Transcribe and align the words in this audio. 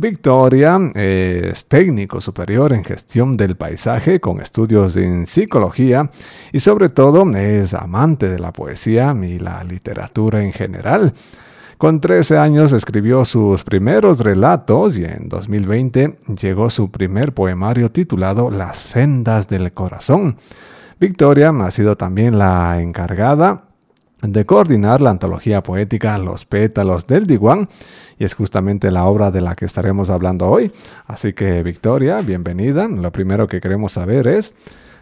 Victoria 0.00 0.78
es 0.94 1.66
técnico 1.66 2.22
superior 2.22 2.72
en 2.72 2.82
gestión 2.82 3.36
del 3.36 3.56
paisaje 3.56 4.18
con 4.18 4.40
estudios 4.40 4.96
en 4.96 5.26
psicología 5.26 6.10
y 6.52 6.60
sobre 6.60 6.88
todo 6.88 7.30
es 7.36 7.74
amante 7.74 8.30
de 8.30 8.38
la 8.38 8.50
poesía 8.50 9.14
y 9.22 9.38
la 9.38 9.62
literatura 9.62 10.42
en 10.42 10.52
general. 10.52 11.12
Con 11.76 12.00
13 12.00 12.38
años 12.38 12.72
escribió 12.72 13.26
sus 13.26 13.62
primeros 13.62 14.20
relatos 14.20 14.96
y 14.98 15.04
en 15.04 15.28
2020 15.28 16.20
llegó 16.40 16.70
su 16.70 16.90
primer 16.90 17.34
poemario 17.34 17.90
titulado 17.90 18.50
Las 18.50 18.82
Fendas 18.82 19.48
del 19.48 19.72
Corazón. 19.72 20.38
Victoria 20.98 21.50
ha 21.50 21.70
sido 21.70 21.96
también 21.96 22.38
la 22.38 22.80
encargada 22.80 23.69
de 24.22 24.44
coordinar 24.44 25.00
la 25.00 25.10
antología 25.10 25.62
poética 25.62 26.18
Los 26.18 26.44
pétalos 26.44 27.06
del 27.06 27.26
Diwan 27.26 27.68
y 28.18 28.24
es 28.24 28.34
justamente 28.34 28.90
la 28.90 29.06
obra 29.06 29.30
de 29.30 29.40
la 29.40 29.54
que 29.54 29.64
estaremos 29.64 30.10
hablando 30.10 30.48
hoy. 30.48 30.70
Así 31.06 31.32
que 31.32 31.62
Victoria, 31.62 32.20
bienvenida. 32.20 32.86
Lo 32.86 33.10
primero 33.12 33.48
que 33.48 33.60
queremos 33.60 33.92
saber 33.92 34.28
es 34.28 34.52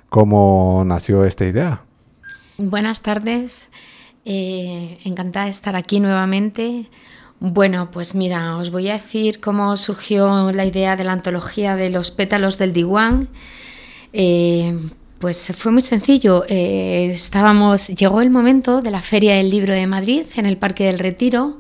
cómo 0.09 0.85
nació 0.87 1.25
esta 1.25 1.45
idea. 1.45 1.83
Buenas 2.59 3.03
tardes, 3.03 3.71
eh, 4.25 4.99
encantada 5.05 5.47
de 5.47 5.51
estar 5.51 5.75
aquí 5.77 6.01
nuevamente. 6.01 6.87
Bueno, 7.41 7.91
pues 7.93 8.15
mira, 8.15 8.57
os 8.57 8.71
voy 8.71 8.89
a 8.89 8.95
decir 8.95 9.41
cómo 9.41 9.77
surgió 9.77 10.51
la 10.53 10.65
idea 10.65 10.97
de 10.97 11.05
la 11.05 11.13
antología 11.13 11.77
de 11.77 11.91
los 11.91 12.11
pétalos 12.11 12.59
del 12.59 12.73
Diwan. 12.73 13.29
Pues 15.19 15.53
fue 15.57 15.73
muy 15.73 15.83
sencillo. 15.83 16.45
Eh, 16.49 17.11
estábamos, 17.13 17.89
llegó 17.89 18.21
el 18.21 18.31
momento 18.31 18.83
de 18.83 18.91
la 18.91 19.03
Feria 19.03 19.37
del 19.37 19.51
Libro 19.51 19.75
de 19.75 19.87
Madrid 19.87 20.27
en 20.37 20.47
el 20.47 20.57
Parque 20.57 20.85
del 20.85 20.99
Retiro 20.99 21.59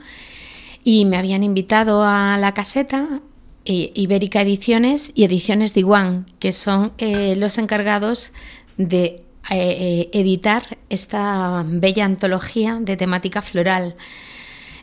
y 0.85 1.05
me 1.05 1.17
habían 1.17 1.43
invitado 1.43 2.05
a 2.05 2.39
la 2.39 2.55
caseta 2.55 3.21
eh, 3.65 3.93
Ibérica 3.95 4.43
Ediciones 4.43 5.13
y 5.15 5.25
Ediciones 5.25 5.75
Diwan, 5.75 6.27
que 6.39 6.53
son 6.53 6.93
eh, 6.99 7.35
los 7.37 7.59
encargados 7.59 8.33
de 8.77 9.23
editar 9.51 10.77
esta 10.91 11.65
bella 11.67 12.05
antología 12.05 12.79
de 12.83 12.99
temática 12.99 13.41
floral. 13.41 13.97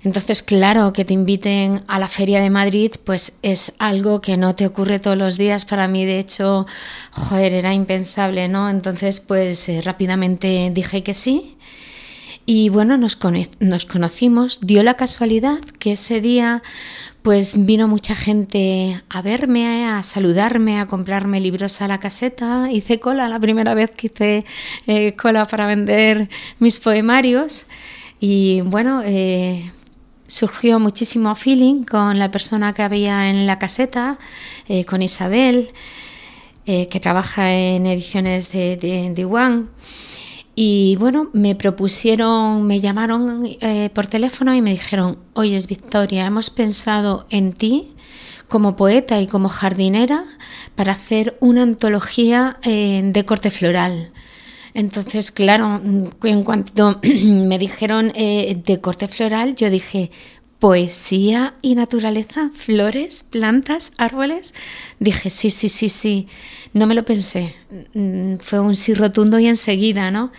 Entonces, 0.06 0.44
claro, 0.44 0.94
que 0.94 1.04
te 1.04 1.16
inviten 1.16 1.84
a 1.88 1.98
la 1.98 2.08
Feria 2.08 2.40
de 2.40 2.52
Madrid, 2.52 2.92
pues 3.04 3.40
es 3.42 3.74
algo 3.80 4.22
que 4.22 4.38
no 4.38 4.54
te 4.54 4.68
ocurre 4.68 5.00
todos 5.00 5.18
los 5.18 5.36
días. 5.36 5.66
Para 5.66 5.88
mí, 5.88 6.06
de 6.06 6.20
hecho, 6.20 6.68
joder, 7.10 7.54
era 7.54 7.74
impensable, 7.74 8.48
¿no? 8.48 8.70
Entonces, 8.70 9.20
pues 9.20 9.68
eh, 9.68 9.82
rápidamente 9.82 10.70
dije 10.72 11.02
que 11.02 11.16
sí. 11.16 11.58
Y 12.46 12.70
bueno, 12.70 12.98
nos, 12.98 13.18
nos 13.60 13.86
conocimos. 13.86 14.60
Dio 14.62 14.84
la 14.84 14.94
casualidad 14.94 15.60
que 15.80 15.94
ese 15.94 16.22
día 16.22 16.62
pues 17.24 17.66
vino 17.66 17.88
mucha 17.88 18.14
gente 18.14 19.02
a 19.10 19.24
verme, 19.24 19.86
a 19.86 20.04
saludarme, 20.04 20.80
a 20.80 20.86
comprarme 20.86 21.40
libros 21.40 21.82
a 21.82 21.88
la 21.88 22.00
caseta. 22.00 22.70
Hice 22.72 23.00
cola, 23.00 23.28
la 23.28 23.40
primera 23.40 23.74
vez 23.74 23.90
que 23.90 24.08
hice 24.08 24.46
eh, 24.86 25.16
cola 25.16 25.48
para 25.48 25.66
vender 25.66 26.30
mis 26.60 26.80
poemarios. 26.80 27.66
Y 28.20 28.62
bueno, 28.62 29.02
eh, 29.04 29.72
surgió 30.28 30.80
muchísimo 30.80 31.36
feeling 31.36 31.84
con 31.84 32.20
la 32.20 32.32
persona 32.32 32.74
que 32.74 32.84
había 32.84 33.30
en 33.30 33.46
la 33.46 33.60
caseta, 33.60 34.18
eh, 34.68 34.86
con 34.86 35.02
Isabel, 35.02 35.70
eh, 36.66 36.88
que 36.88 37.00
trabaja 37.00 37.54
en 37.54 37.86
ediciones 37.86 38.52
de, 38.52 38.78
de, 38.78 39.28
Y 40.56 40.96
bueno, 41.00 41.30
me 41.34 41.56
propusieron, 41.56 42.66
me 42.66 42.80
llamaron 42.80 43.46
eh, 43.62 43.90
por 43.94 44.08
teléfono 44.08 44.56
y 44.56 44.62
me 44.62 44.72
dijeron, 44.72 45.20
oye, 45.34 45.60
Victoria, 45.68 46.26
hemos 46.26 46.50
pensado 46.50 47.28
en 47.30 47.54
ti 47.54 47.92
como 48.48 48.76
poeta 48.76 49.22
y 49.22 49.28
como 49.28 49.50
jardinera 49.50 50.24
para 50.76 50.94
hacer 50.94 51.38
una 51.40 51.64
antología 51.64 52.58
de 52.64 53.26
corte 53.26 53.50
floral. 53.50 54.12
Entonces, 54.76 55.32
claro, 55.32 55.80
mm, 55.84 56.10
en 56.24 56.44
cuanto 56.44 57.00
me 57.04 57.58
dijeron 57.58 58.12
eh, 58.14 58.62
de 58.64 58.82
corte 58.82 59.08
floral, 59.08 59.56
yo 59.56 59.70
dije, 59.72 60.12
poesía 60.60 61.56
y 61.62 61.76
naturaleza, 61.76 62.52
flores, 62.54 63.24
plantas, 63.24 63.94
árboles. 63.98 64.54
Dije, 65.00 65.30
sí, 65.30 65.50
sí, 65.50 65.70
sí, 65.70 65.90
sí. 65.90 66.28
No 66.74 66.88
me 66.88 66.94
lo 66.96 67.06
pensé. 67.06 67.56
Mm, 67.94 68.36
fue 68.38 68.60
un 68.60 68.76
sí 68.76 68.94
rotundo 68.94 69.40
y 69.40 69.48
enseguida, 69.48 70.12
¿no? 70.12 70.32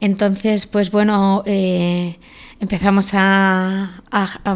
Entonces, 0.00 0.66
pues 0.66 0.90
bueno, 0.90 1.42
eh, 1.46 2.18
empezamos 2.62 3.08
a, 3.12 3.90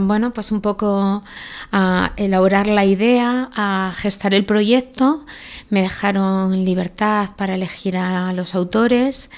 bueno, 0.00 0.32
pues 0.32 0.52
un 0.52 0.60
poco 0.60 1.24
a 1.72 2.12
elaborar 2.16 2.68
la 2.68 2.84
idea, 2.84 3.50
a 3.52 3.92
gestar 3.96 4.32
el 4.32 4.44
proyecto. 4.44 5.26
Me 5.70 5.82
dejaron 5.82 6.64
libertad 6.64 7.30
para 7.36 7.56
elegir 7.56 7.96
a 7.96 8.32
los 8.32 8.54
autores, 8.54 9.28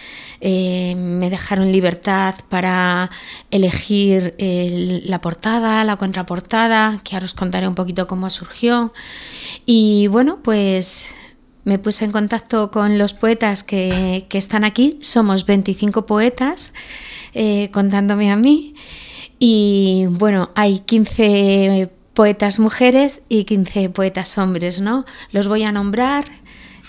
eh, 0.42 0.94
me 0.96 1.30
dejaron 1.30 1.72
libertad 1.72 2.34
para 2.50 3.10
elegir 3.50 4.34
la 4.38 5.22
portada, 5.22 5.82
la 5.84 5.96
contraportada, 5.96 7.00
que 7.04 7.16
ahora 7.16 7.24
os 7.24 7.34
contaré 7.34 7.66
un 7.66 7.74
poquito 7.74 8.06
cómo 8.06 8.28
surgió. 8.28 8.92
Y 9.64 10.08
bueno, 10.08 10.40
pues 10.42 11.14
me 11.68 11.78
puse 11.78 12.06
en 12.06 12.12
contacto 12.12 12.70
con 12.70 12.96
los 12.96 13.12
poetas 13.12 13.62
que, 13.62 14.26
están 14.32 14.64
aquí. 14.64 14.98
Somos 15.02 15.44
25 15.44 16.06
poetas 16.06 16.72
eh, 17.34 17.68
contándome 17.72 18.32
a 18.32 18.36
mí. 18.36 18.74
Y 19.38 20.06
bueno, 20.08 20.50
hay 20.54 20.78
15 20.80 21.90
poetas 22.14 22.58
mujeres 22.58 23.22
y 23.28 23.44
15 23.44 23.90
poetas 23.90 24.38
hombres, 24.38 24.80
¿no? 24.80 25.04
Los 25.30 25.46
voy 25.46 25.62
a 25.64 25.70
nombrar, 25.70 26.24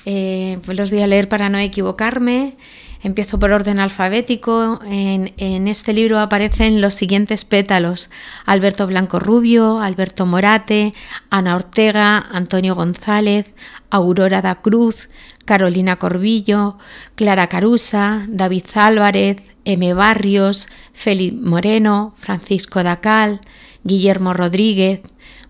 eh, 0.06 0.59
los 0.66 0.89
voy 0.89 1.01
a 1.01 1.07
leer 1.07 1.28
para 1.28 1.50
no 1.50 1.57
equivocarme. 1.57 2.56
Empiezo 3.02 3.40
por 3.40 3.54
orden 3.54 3.80
alfabético. 3.80 4.82
En, 4.86 5.68
este 5.68 5.94
libro 5.94 6.20
aparecen 6.20 6.82
los 6.82 6.96
siguientes 6.96 7.46
pétalos: 7.46 8.10
Alberto 8.46 8.88
Blanco 8.88 9.20
Rubio, 9.20 9.80
Alberto 9.80 10.26
Morate, 10.26 10.94
Ana 11.30 11.56
Ortega, 11.56 12.18
Antonio 12.18 12.76
González, 12.76 13.56
Aurora 13.90 14.42
da 14.42 14.56
Cruz, 14.56 15.08
Carolina 15.46 15.96
Corbillo, 15.96 16.78
Clara 17.16 17.48
Carusa, 17.48 18.26
David 18.28 18.66
Álvarez, 18.76 19.56
M. 19.64 19.94
Barrios, 19.94 20.68
Félix 20.92 21.34
Moreno, 21.34 22.14
Francisco 22.18 22.84
Dacal, 22.84 23.40
Guillermo 23.84 24.34
Rodríguez, 24.34 25.02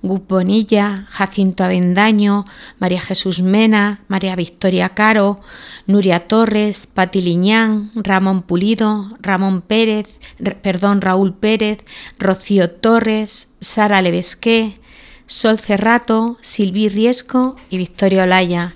Gus 0.01 0.21
Bonilla, 0.27 1.05
Jacinto 1.09 1.63
Avendaño, 1.63 2.45
María 2.79 3.01
Jesús 3.01 3.41
Mena, 3.41 4.01
María 4.07 4.35
Victoria 4.35 4.89
Caro, 4.89 5.41
Nuria 5.87 6.27
Torres, 6.27 6.87
Pati 6.87 7.21
Liñán, 7.21 7.91
Ramón 7.95 8.43
Pulido, 8.43 9.11
Ramón 9.21 9.61
Pérez, 9.61 10.21
perdón, 10.61 11.01
Raúl 11.01 11.33
Pérez, 11.33 11.85
Rocío 12.17 12.69
Torres, 12.71 13.53
Sara 13.59 14.01
Levesqué, 14.01 14.79
Sol 15.27 15.59
Cerrato, 15.59 16.37
Silvi 16.41 16.89
Riesco 16.89 17.55
y 17.69 17.77
Victoria 17.77 18.23
Olaya. 18.23 18.73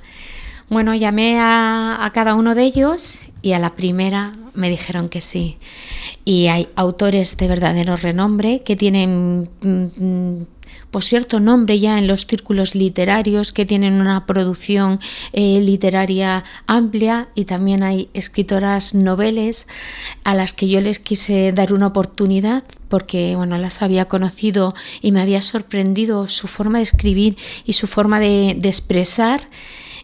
Bueno, 0.70 0.94
llamé 0.94 1.40
a, 1.40 2.10
cada 2.14 2.36
uno 2.36 2.54
de 2.56 2.64
ellos 2.64 3.20
y 3.42 3.54
a 3.54 3.60
la 3.60 3.76
primera 3.76 4.36
me 4.54 4.70
dijeron 4.70 5.10
que 5.10 5.22
sí. 5.22 5.58
Y 6.26 6.48
hay 6.48 6.70
autores 6.76 7.38
de 7.38 7.48
verdadero 7.48 7.96
renombre 7.96 8.62
que 8.64 8.76
tienen, 8.76 9.50
mm, 9.62 10.44
por 10.94 11.04
cierto, 11.04 11.40
nombre 11.40 11.80
ya 11.80 11.98
en 11.98 12.06
los 12.06 12.28
círculos 12.28 12.76
literarios, 12.76 13.52
que 13.52 13.66
tienen 13.66 14.00
una 14.00 14.28
producción 14.28 15.00
eh, 15.32 15.60
literaria 15.60 16.44
amplia 16.68 17.30
y 17.34 17.46
también 17.46 17.82
hay 17.82 18.10
escritoras 18.14 18.94
noveles 18.94 19.68
a 20.24 20.36
las 20.36 20.54
que 20.54 20.68
yo 20.68 20.82
les 20.82 21.00
quise 21.00 21.52
dar 21.52 21.74
una 21.74 21.88
oportunidad 21.88 22.64
porque 22.90 23.36
bueno, 23.36 23.58
las 23.58 23.82
había 23.82 24.06
conocido 24.06 24.76
y 25.02 25.12
me 25.12 25.22
había 25.22 25.42
sorprendido 25.42 26.28
su 26.28 26.48
forma 26.48 26.78
de 26.78 26.84
escribir 26.84 27.38
y 27.66 27.74
su 27.74 27.88
forma 27.88 28.20
de, 28.20 28.52
expresar 28.52 29.50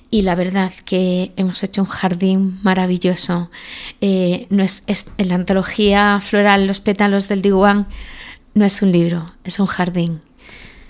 y 0.10 0.24
la 0.24 0.34
verdad 0.34 0.74
que 0.86 1.34
hemos 1.36 1.62
hecho 1.62 1.84
un 1.84 1.88
jardín 1.88 2.58
maravilloso. 2.64 3.52
Eh, 4.02 4.48
no 4.50 4.64
es, 4.64 4.86
en 5.20 5.28
la 5.28 5.36
antología 5.36 6.20
floral 6.20 6.66
Los 6.66 6.82
pétalos 6.82 7.28
del 7.28 7.44
Diwan 7.44 7.86
no 8.56 8.66
es 8.66 8.82
un 8.82 8.92
libro, 8.92 9.32
es 9.44 9.60
un 9.60 9.68
jardín. 9.68 10.22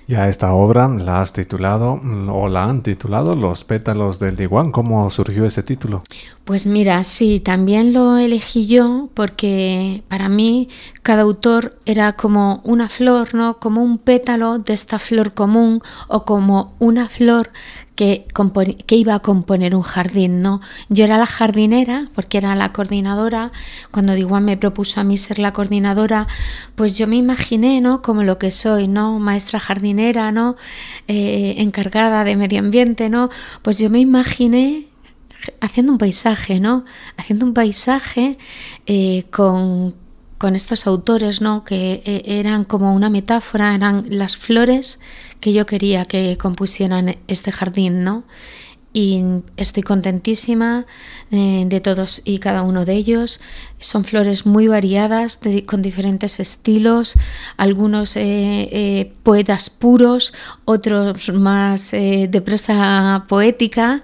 Ya 0.09 0.27
esta 0.27 0.53
obra 0.53 0.87
la 0.87 1.21
has 1.21 1.33
titulado 1.33 1.97
mm, 1.97 2.29
o 2.29 2.49
la 2.49 2.63
han 2.63 2.81
titulado 2.81 3.35
Los 3.35 3.63
pétalos 3.63 4.17
del 4.17 4.35
Diwan. 4.35 4.71
¿Cómo 4.71 5.07
surgió 5.11 5.45
ese 5.45 5.61
título? 5.61 6.01
Pues 6.45 6.65
mira, 6.65 7.03
sí, 7.03 7.39
también 7.39 7.93
lo 7.93 8.17
elegí 8.17 8.65
yo 8.65 9.09
porque 9.13 10.01
para 10.07 10.27
mí 10.27 10.67
cada 11.03 11.21
autor 11.21 11.77
era 11.85 12.13
como 12.13 12.61
una 12.63 12.89
flor, 12.89 13.35
¿no? 13.35 13.59
Como 13.59 13.83
un 13.83 13.99
pétalo 13.99 14.57
de 14.57 14.73
esta 14.73 14.97
flor 14.97 15.35
común 15.35 15.83
o 16.07 16.25
como 16.25 16.73
una 16.79 17.07
flor 17.07 17.51
que, 17.99 18.95
iba 18.95 19.13
a 19.13 19.19
componer 19.19 19.75
un 19.75 19.81
jardín, 19.81 20.41
¿no? 20.41 20.61
Yo 20.87 21.03
era 21.03 21.17
la 21.17 21.25
jardinera, 21.25 22.05
porque 22.15 22.37
era 22.37 22.55
la 22.55 22.69
coordinadora, 22.69 23.51
cuando 23.91 24.13
Diwan 24.13 24.45
me 24.45 24.55
propuso 24.55 25.01
a 25.01 25.03
mí 25.03 25.17
ser 25.17 25.37
la 25.37 25.51
coordinadora, 25.51 26.27
pues 26.75 26.97
yo 26.97 27.07
me 27.07 27.17
imaginé, 27.17 27.81
¿no? 27.81 28.01
Como 28.01 28.23
lo 28.23 28.37
que 28.39 28.51
soy, 28.51 28.87
¿no? 28.87 29.19
Maestra 29.19 29.59
jardinera, 29.59 30.31
¿no? 30.31 30.55
Eh, 31.09 31.55
encargada 31.57 32.23
de 32.23 32.37
medio 32.37 32.59
ambiente, 32.59 33.09
¿no? 33.09 33.29
Pues 33.63 33.79
yo 33.79 33.89
me 33.89 33.99
imaginé 33.99 34.85
haciendo 35.59 35.91
un 35.91 35.97
paisaje, 35.97 36.61
¿no? 36.61 36.85
Haciendo 37.17 37.45
un 37.45 37.53
paisaje 37.53 38.37
eh, 38.85 39.25
con, 39.29 39.93
con, 40.37 40.55
estos 40.55 40.87
autores, 40.87 41.41
¿no? 41.41 41.65
Que 41.65 42.01
eh, 42.05 42.21
eran 42.25 42.63
como 42.63 42.93
una 42.95 43.09
metáfora, 43.09 43.75
eran 43.75 44.05
las 44.07 44.37
flores 44.37 45.01
que 45.39 45.53
yo 45.53 45.65
quería 45.65 46.05
que 46.05 46.37
compusieran 46.37 47.17
este 47.27 47.51
jardín, 47.51 48.03
¿no? 48.03 48.23
Y 48.91 49.21
estoy 49.55 49.83
contentísima 49.83 50.87
eh, 51.29 51.63
de 51.67 51.79
todos 51.79 52.23
y 52.25 52.39
cada 52.39 52.63
uno 52.63 52.85
de 52.85 52.93
ellos. 52.93 53.39
Son 53.79 54.03
flores 54.03 54.47
muy 54.47 54.67
variadas, 54.67 55.39
con 55.67 55.83
diferentes 55.83 56.39
estilos, 56.39 57.13
algunos 57.55 58.15
eh, 58.15 58.21
eh, 58.71 59.13
poetas 59.21 59.69
puros, 59.69 60.33
otros 60.65 61.31
más 61.31 61.91
de 61.91 62.41
prosa 62.43 63.25
poética 63.27 64.01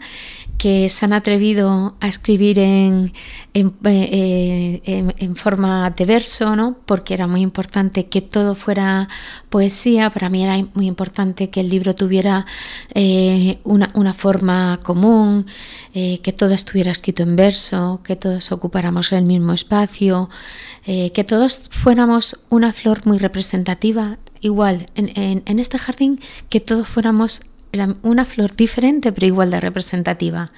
que 0.58 0.90
se 0.90 1.06
han 1.06 1.14
atrevido 1.14 1.96
a 2.00 2.08
escribir 2.08 2.60
en, 2.60 3.12
eh, 3.54 4.82
en, 4.86 5.36
forma 5.36 5.90
de 5.90 6.06
verso, 6.06 6.56
¿no? 6.56 6.78
porque 6.86 7.14
era 7.14 7.28
muy 7.28 7.42
importante 7.42 8.06
que 8.08 8.22
todo 8.22 8.56
fuera 8.56 9.10
poesía, 9.50 10.10
para 10.10 10.30
mí 10.30 10.44
era 10.44 10.58
muy 10.74 10.88
importante 10.88 11.50
que 11.50 11.60
el 11.60 11.70
libro 11.70 11.94
tuviera 11.94 12.46
eh, 12.94 13.60
una, 13.64 14.14
forma 14.14 14.80
común, 14.84 15.46
eh, 15.94 16.20
que 16.22 16.32
todo 16.32 16.54
estuviera 16.54 16.92
escrito 16.92 17.24
en 17.24 17.36
verso, 17.36 18.02
que 18.04 18.16
todos 18.16 18.52
ocupáramos 18.52 19.12
el 19.12 19.26
mismo 19.26 19.54
espacio, 19.54 20.30
que 20.86 21.26
todos 21.28 21.64
fuéramos 21.72 22.40
una 22.50 22.72
flor 22.72 23.08
muy 23.08 23.18
representativa, 23.18 24.20
igual 24.40 24.88
en, 24.94 25.42
en 25.44 25.60
este 25.60 25.80
jardín, 25.80 26.20
que 26.50 26.60
todos 26.60 26.88
fuéramos 26.88 27.42
una 28.04 28.26
flor 28.26 28.56
diferente 28.56 29.12
pero 29.12 29.28
igual 29.28 29.52
de 29.52 29.60
representativa. 29.60 30.52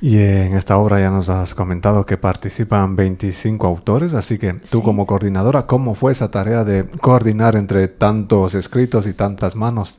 Y 0.00 0.18
en 0.18 0.56
esta 0.56 0.78
obra 0.78 1.00
ya 1.00 1.10
nos 1.10 1.28
has 1.28 1.56
comentado 1.56 2.06
que 2.06 2.16
participan 2.16 2.94
25 2.94 3.66
autores, 3.66 4.14
así 4.14 4.38
que 4.38 4.54
tú 4.70 4.80
como 4.82 5.06
coordinadora, 5.06 5.66
¿cómo 5.66 5.94
fue 5.94 6.12
esa 6.12 6.30
tarea 6.30 6.62
de 6.62 6.86
coordinar 7.00 7.56
entre 7.56 7.88
tantos 7.88 8.54
escritos 8.54 9.08
y 9.08 9.12
tantas 9.12 9.56
manos? 9.56 9.98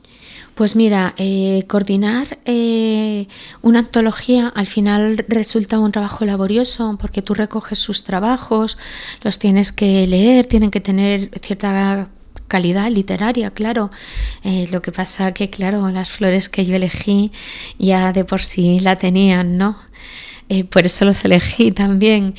Pues 0.54 0.74
mira, 0.74 1.14
eh, 1.18 1.64
coordinar 1.68 2.38
eh, 2.46 3.28
una 3.60 3.80
antología 3.80 4.48
al 4.48 4.66
final 4.66 5.24
resulta 5.28 5.78
un 5.78 5.92
trabajo 5.92 6.24
laborioso 6.24 6.96
porque 6.98 7.20
tú 7.20 7.34
recoges 7.34 7.78
sus 7.78 8.02
trabajos, 8.02 8.78
los 9.22 9.38
tienes 9.38 9.70
que 9.70 10.06
leer, 10.06 10.46
tienen 10.46 10.70
que 10.70 10.80
tener 10.80 11.30
cierta 11.42 12.08
calidad 12.50 12.90
literaria, 12.90 13.52
claro. 13.52 13.90
Eh, 14.44 14.66
lo 14.70 14.82
que 14.82 14.92
pasa 14.92 15.32
que, 15.32 15.48
claro, 15.48 15.88
las 15.88 16.10
flores 16.10 16.50
que 16.50 16.66
yo 16.66 16.74
elegí 16.76 17.32
ya 17.78 18.12
de 18.12 18.24
por 18.24 18.42
sí 18.42 18.80
la 18.80 18.96
tenían, 18.96 19.56
¿no? 19.56 19.78
Eh, 20.50 20.64
por 20.64 20.84
eso 20.84 21.04
los 21.04 21.24
elegí 21.24 21.70
también. 21.72 22.34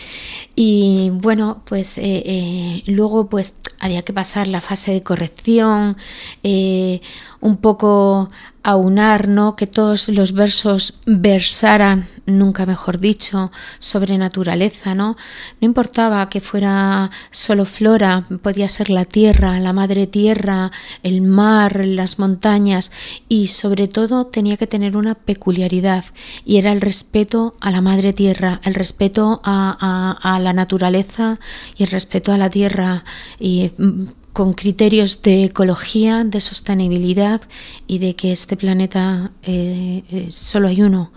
Y 0.55 1.09
bueno, 1.13 1.63
pues 1.65 1.97
eh, 1.97 2.83
luego 2.85 3.29
pues 3.29 3.57
había 3.79 4.01
que 4.03 4.13
pasar 4.13 4.47
la 4.47 4.59
fase 4.61 4.91
de 4.91 5.01
corrección, 5.01 5.97
un 7.41 7.57
poco 7.57 8.29
aunar, 8.63 9.27
¿no? 9.27 9.55
Que 9.55 9.65
todos 9.65 10.07
los 10.07 10.33
versos 10.33 10.99
versaran, 11.07 12.07
nunca 12.27 12.67
mejor 12.67 12.99
dicho, 12.99 13.51
sobre 13.79 14.17
naturaleza, 14.19 14.93
¿no? 14.93 15.17
No 15.59 15.65
importaba 15.65 16.29
que 16.29 16.41
fuera 16.41 17.09
solo 17.31 17.65
flora, 17.65 18.25
podía 18.43 18.69
ser 18.69 18.91
la 18.91 19.05
tierra, 19.05 19.59
la 19.59 19.73
madre 19.73 20.05
tierra, 20.05 20.71
el 21.01 21.21
mar, 21.21 21.83
las 21.85 22.19
montañas 22.19 22.91
y 23.27 23.47
sobre 23.47 23.87
todo 23.87 24.27
tenía 24.27 24.57
que 24.57 24.67
tener 24.67 24.95
una 24.95 25.15
peculiaridad 25.15 26.05
y 26.45 26.57
era 26.57 26.71
el 26.71 26.81
respeto 26.81 27.55
a 27.59 27.71
la 27.71 27.81
madre 27.81 28.13
tierra, 28.13 28.61
el 28.63 28.75
respeto 28.75 29.41
a, 29.43 30.39
la 30.41 30.53
naturaleza 30.53 31.39
y 31.75 31.83
el 31.83 31.89
respeto 31.89 32.31
a 32.31 32.37
la 32.37 32.49
tierra 32.49 33.03
y 33.39 33.71
mm, 33.77 34.03
con 34.33 34.53
criterios 34.53 35.21
de 35.21 35.45
ecología, 35.45 36.23
de 36.23 36.39
sostenibilidad 36.39 37.41
y 37.87 37.99
de 37.99 38.15
que 38.15 38.31
este 38.31 38.55
planeta 38.57 39.31
eh, 39.43 40.03
eh, 40.09 40.27
solo 40.29 40.67
hay 40.67 40.81
uno 40.81 41.11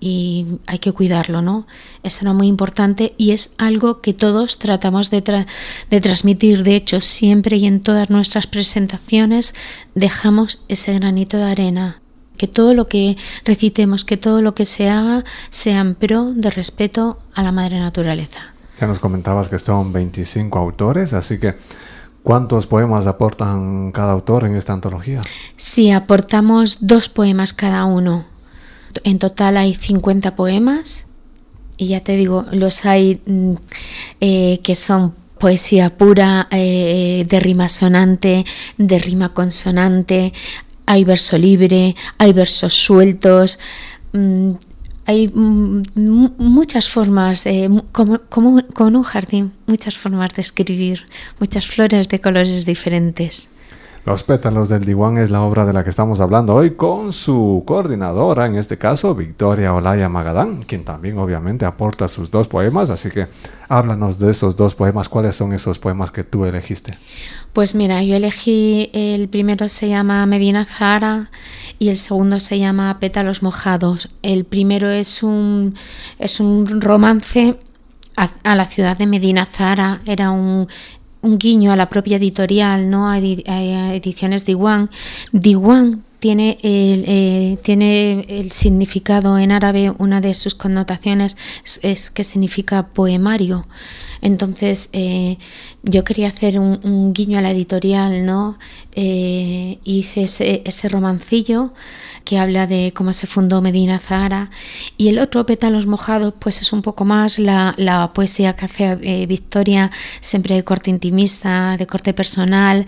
y 0.00 0.46
hay 0.66 0.78
que 0.78 0.92
cuidarlo, 0.92 1.42
¿no? 1.42 1.66
Eso 2.02 2.20
era 2.22 2.32
muy 2.32 2.46
importante 2.46 3.14
y 3.18 3.32
es 3.32 3.54
algo 3.58 4.00
que 4.00 4.14
todos 4.14 4.58
tratamos 4.58 5.10
de, 5.10 5.46
de, 5.90 6.00
transmitir. 6.00 6.62
De 6.62 6.74
hecho, 6.74 7.02
siempre 7.02 7.58
y 7.58 7.66
en 7.66 7.80
todas 7.80 8.08
nuestras 8.08 8.46
presentaciones 8.46 9.54
dejamos 9.94 10.64
ese 10.68 10.94
granito 10.94 11.36
de 11.36 11.44
arena. 11.44 12.00
Que 12.38 12.48
todo 12.48 12.72
lo 12.72 12.88
que 12.88 13.18
recitemos, 13.44 14.06
que 14.06 14.16
todo 14.16 14.40
lo 14.40 14.54
que 14.54 14.64
se 14.64 14.88
haga 14.88 15.24
sea 15.50 15.80
en 15.80 15.94
pro 15.94 16.32
de 16.32 16.50
respeto 16.50 17.18
a 17.34 17.42
la 17.42 17.52
madre 17.52 17.78
naturaleza. 17.78 18.54
Ya 18.80 18.86
nos 18.86 18.98
comentabas 18.98 19.50
que 19.50 19.58
son 19.58 19.92
25 19.92 20.58
autores, 20.58 21.12
así 21.12 21.38
que 21.38 21.56
¿Cuántos 22.22 22.66
poemas 22.66 23.06
aportan 23.06 23.92
cada 23.92 24.12
autor 24.12 24.44
en 24.44 24.56
esta 24.56 24.72
antología? 24.72 25.22
Sí, 25.56 25.90
aportamos 25.90 26.78
dos 26.86 27.08
poemas 27.08 27.52
cada 27.52 27.84
uno. 27.86 28.26
En 29.04 29.18
total 29.18 29.56
hay 29.56 29.74
50 29.74 30.36
poemas 30.36 31.06
y 31.76 31.88
ya 31.88 32.00
te 32.00 32.16
digo, 32.16 32.44
los 32.52 32.84
hay 32.84 33.22
mm, 33.24 33.54
eh, 34.20 34.60
que 34.62 34.74
son 34.74 35.14
poesía 35.38 35.96
pura, 35.96 36.46
eh, 36.50 37.24
de 37.26 37.40
rima 37.40 37.70
sonante, 37.70 38.44
de 38.76 38.98
rima 38.98 39.32
consonante, 39.32 40.34
hay 40.84 41.04
verso 41.04 41.38
libre, 41.38 41.96
hay 42.18 42.34
versos 42.34 42.74
sueltos. 42.74 43.58
Hay 45.10 45.26
mm, 45.26 45.82
muchas 46.38 46.88
formas, 46.88 47.44
como, 47.90 48.20
como, 48.28 48.60
en 48.60 48.96
un 48.96 49.02
jardín, 49.02 49.52
muchas 49.66 49.98
formas 49.98 50.32
de 50.34 50.42
escribir, 50.42 51.06
muchas 51.40 51.66
flores 51.66 52.08
de 52.08 52.20
colores 52.20 52.64
diferentes. 52.64 53.50
Los 54.06 54.24
pétalos 54.24 54.70
del 54.70 54.84
Diwan 54.84 55.18
es 55.18 55.30
la 55.30 55.42
obra 55.42 55.66
de 55.66 55.74
la 55.74 55.84
que 55.84 55.90
estamos 55.90 56.20
hablando 56.20 56.54
hoy 56.54 56.70
con 56.70 57.12
su 57.12 57.62
coordinadora, 57.66 58.46
en 58.46 58.56
este 58.56 58.78
caso 58.78 59.14
Victoria 59.14 59.74
Olaya 59.74 60.08
Magadán, 60.08 60.62
quien 60.62 60.84
también 60.84 61.18
obviamente 61.18 61.66
aporta 61.66 62.08
sus 62.08 62.30
dos 62.30 62.48
poemas, 62.48 62.88
así 62.88 63.10
que 63.10 63.28
háblanos 63.68 64.18
de 64.18 64.30
esos 64.30 64.56
dos 64.56 64.74
poemas, 64.74 65.10
¿cuáles 65.10 65.36
son 65.36 65.52
esos 65.52 65.78
poemas 65.78 66.10
que 66.10 66.24
tú 66.24 66.46
elegiste? 66.46 66.96
Pues 67.52 67.74
mira, 67.74 68.02
yo 68.02 68.16
elegí, 68.16 68.90
el 68.94 69.28
primero 69.28 69.68
se 69.68 69.90
llama 69.90 70.24
Medina 70.24 70.64
Zahara 70.64 71.30
y 71.78 71.90
el 71.90 71.98
segundo 71.98 72.40
se 72.40 72.58
llama 72.58 72.98
Pétalos 73.00 73.42
Mojados. 73.42 74.08
El 74.22 74.44
primero 74.44 74.90
es 74.90 75.22
un, 75.22 75.74
es 76.18 76.40
un 76.40 76.80
romance 76.80 77.58
a, 78.16 78.54
la 78.54 78.66
ciudad 78.66 78.96
de 78.98 79.06
Medina 79.06 79.46
Zahara, 79.46 80.02
era 80.04 80.30
un 80.30 80.68
un 81.22 81.38
guiño 81.38 81.72
a 81.72 81.76
la 81.76 81.88
propia 81.88 82.16
editorial, 82.16 82.88
¿no? 82.90 83.08
a, 83.08 83.18
ediciones 83.18 84.44
Diwan. 84.44 84.90
Diwan 85.32 86.02
tiene 86.18 86.58
el, 86.62 87.04
eh, 87.06 87.58
tiene 87.62 88.26
el 88.28 88.52
significado 88.52 89.38
en 89.38 89.52
árabe, 89.52 89.92
una 89.98 90.20
de 90.20 90.34
sus 90.34 90.54
connotaciones 90.54 91.36
es, 91.82 92.10
que 92.10 92.24
significa 92.24 92.88
poemario. 92.88 93.66
Entonces 94.22 94.90
eh, 94.92 95.38
yo 95.82 96.04
quería 96.04 96.28
hacer 96.28 96.58
un, 96.58 97.12
guiño 97.12 97.38
a 97.38 97.42
la 97.42 97.50
editorial, 97.50 98.24
¿no? 98.26 98.58
Eh, 98.92 99.78
hice 99.84 100.24
ese, 100.24 100.88
romancillo 100.88 101.72
que 102.24 102.38
habla 102.38 102.66
de 102.66 102.92
cómo 102.94 103.12
se 103.12 103.26
fundó 103.26 103.62
Medina 103.62 103.98
Zahara. 103.98 104.50
Y 104.98 105.08
el 105.08 105.18
otro, 105.18 105.46
Pétalos 105.46 105.86
Mojados, 105.86 106.34
pues 106.38 106.60
es 106.60 106.72
un 106.72 106.82
poco 106.82 107.04
más 107.04 107.38
la, 107.38 108.10
poesía 108.14 108.56
que 108.56 108.66
hace 108.66 108.98
eh, 109.02 109.26
Victoria, 109.26 109.90
siempre 110.20 110.54
de 110.54 110.64
corte 110.64 110.90
intimista, 110.90 111.76
de 111.78 111.86
corte 111.86 112.12
personal, 112.12 112.86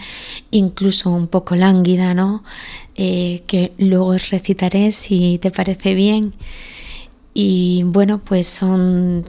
incluso 0.51 1.11
un 1.11 1.29
poco 1.29 1.57
lánguida, 1.57 2.15
¿no? 2.15 2.45
Que 2.95 3.73
luego 3.79 4.12
recitaré 4.12 4.93
si 4.93 5.39
te 5.39 5.51
parece 5.51 5.95
bien. 5.95 6.35
Y 7.35 7.83
bueno, 7.85 8.21
pues 8.23 8.49
son 8.49 9.25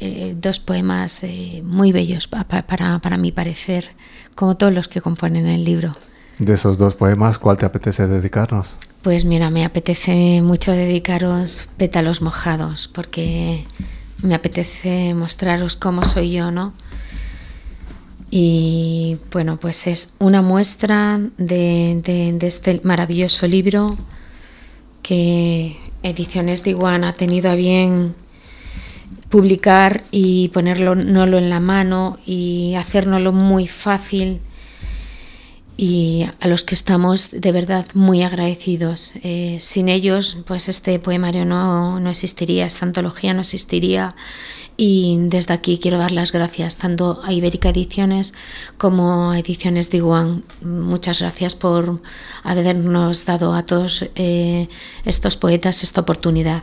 eh, 0.00 0.36
dos 0.40 0.60
poemas 0.60 1.24
muy 1.62 1.92
bellos 1.92 2.28
para, 2.28 2.66
para 2.66 3.16
mi 3.16 3.32
parecer, 3.32 3.90
como 4.34 4.56
todos 4.56 4.74
los 4.74 4.88
que 4.88 5.00
componen 5.00 5.46
el 5.46 5.64
libro. 5.64 5.96
De 6.38 6.52
esos 6.52 6.76
dos 6.76 6.94
poemas, 6.94 7.38
¿cuál 7.38 7.56
te 7.56 7.64
apetece 7.64 8.06
dedicarnos? 8.06 8.76
Pues 9.00 9.24
mira, 9.24 9.48
me 9.50 9.64
apetece 9.64 10.42
mucho 10.42 10.72
dedicaros 10.72 11.68
pétalos 11.78 12.20
mojados, 12.20 12.88
porque 12.88 13.64
me 14.22 14.34
apetece 14.34 15.14
mostraros 15.14 15.76
cómo 15.76 16.04
soy 16.04 16.32
yo, 16.32 16.50
¿no? 16.50 16.74
Y 18.30 19.18
bueno, 19.32 19.58
pues 19.58 19.86
es 19.86 20.14
una 20.18 20.42
muestra 20.42 21.20
de, 21.38 22.36
este 22.42 22.80
maravilloso 22.84 23.46
libro 23.46 23.96
que 25.00 25.76
Ediciones 26.02 26.64
de 26.64 26.70
Iguan 26.70 27.04
ha 27.04 27.14
tenido 27.14 27.50
a 27.50 27.54
bien 27.54 28.14
publicar 29.28 30.04
y 30.10 30.48
ponerlo 30.48 30.92
en 30.94 31.50
la 31.50 31.60
mano 31.60 32.18
y 32.26 32.74
hacérnoslo 32.76 33.32
muy 33.32 33.66
fácil 33.66 34.40
y 35.76 36.26
a 36.40 36.48
los 36.48 36.62
que 36.62 36.74
estamos 36.74 37.30
de 37.30 37.52
verdad 37.52 37.86
muy 37.94 38.22
agradecidos. 38.22 39.14
Eh, 39.22 39.58
sin 39.60 39.88
ellos, 39.88 40.38
pues 40.46 40.68
este 40.68 40.98
poemario 40.98 41.44
no, 41.44 42.00
no, 42.00 42.10
existiría, 42.10 42.66
esta 42.66 42.86
antología 42.86 43.34
no 43.34 43.40
existiría. 43.40 44.14
Y 44.78 45.16
desde 45.20 45.54
aquí 45.54 45.78
quiero 45.78 45.98
dar 45.98 46.12
las 46.12 46.32
gracias 46.32 46.76
tanto 46.76 47.20
a 47.24 47.32
Ibérica 47.32 47.70
Ediciones 47.70 48.34
como 48.76 49.30
a 49.30 49.38
Ediciones 49.38 49.90
de 49.90 49.98
Iguan. 49.98 50.44
Muchas 50.60 51.20
gracias 51.20 51.54
por 51.54 52.00
habernos 52.42 53.24
dado 53.24 53.54
a 53.54 53.64
todos 53.64 54.06
eh, 54.16 54.68
estos 55.04 55.36
poetas 55.36 55.82
esta 55.82 56.02
oportunidad. 56.02 56.62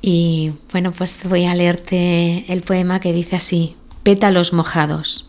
Y 0.00 0.52
bueno, 0.72 0.92
pues 0.92 1.20
voy 1.28 1.46
a 1.46 1.54
leerte 1.54 2.50
el 2.52 2.62
poema 2.62 3.00
que 3.00 3.12
dice 3.12 3.36
así, 3.36 3.76
Pétalos 4.02 4.52
mojados. 4.52 5.28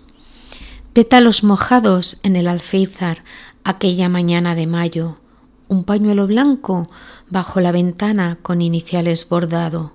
Pétalos 0.93 1.43
mojados 1.43 2.19
en 2.23 2.35
el 2.35 2.47
alféizar 2.47 3.23
aquella 3.63 4.07
mañana 4.07 4.53
de 4.53 4.67
mayo, 4.67 5.17
un 5.67 5.83
pañuelo 5.83 6.27
blanco 6.27 6.89
bajo 7.29 7.59
la 7.59 7.71
ventana 7.71 8.37
con 8.41 8.61
iniciales 8.61 9.27
bordado, 9.27 9.93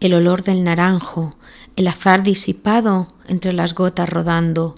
el 0.00 0.14
olor 0.14 0.42
del 0.42 0.64
naranjo, 0.64 1.36
el 1.76 1.88
azar 1.88 2.22
disipado 2.22 3.08
entre 3.28 3.52
las 3.52 3.74
gotas 3.74 4.08
rodando, 4.08 4.74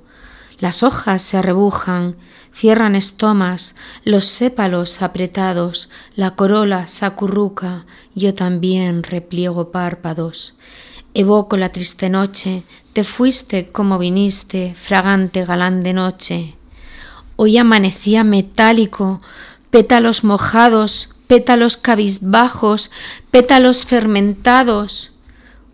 las 0.63 0.85
hojas 0.85 1.23
se 1.23 1.39
arrebujan, 1.39 2.15
cierran 2.55 2.95
estomas, 2.95 3.75
los 4.05 4.27
sépalos 4.27 5.03
apretados, 5.03 5.91
la 6.15 6.37
corola 6.37 6.87
se 6.87 7.05
acurruca, 7.05 7.85
yo 8.15 8.37
también 8.37 9.03
repliego 9.03 9.73
párpados. 9.73 10.55
Evoco 11.15 11.57
la 11.57 11.71
triste 11.71 12.09
noche, 12.09 12.63
te 12.93 13.03
fuiste 13.03 13.73
como 13.73 13.99
viniste, 13.99 14.77
fragante 14.79 15.45
galán 15.45 15.83
de 15.83 15.95
noche. 15.95 16.55
Hoy 17.35 17.59
amanecía 17.59 18.23
metálico, 18.23 19.21
pétalos 19.71 20.23
mojados, 20.23 21.09
pétalos 21.27 21.77
cabizbajos, 21.77 22.93
pétalos 23.33 23.85
fermentados. 23.85 25.12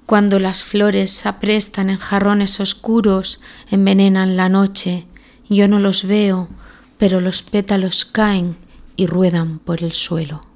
Cuando 0.08 0.38
las 0.38 0.64
flores 0.64 1.12
se 1.12 1.28
aprestan 1.28 1.90
en 1.90 1.98
jarrones 1.98 2.60
oscuros, 2.60 3.42
envenenan 3.70 4.38
la 4.38 4.48
noche. 4.48 5.04
Yo 5.50 5.68
no 5.68 5.80
los 5.80 6.06
veo, 6.06 6.48
pero 6.96 7.20
los 7.20 7.42
pétalos 7.42 8.06
caen 8.06 8.56
y 8.96 9.06
ruedan 9.06 9.58
por 9.58 9.84
el 9.84 9.92
suelo 9.92 10.48